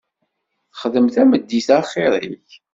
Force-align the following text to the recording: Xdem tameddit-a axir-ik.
Xdem 0.79 1.07
tameddit-a 1.13 1.77
axir-ik. 1.81 2.49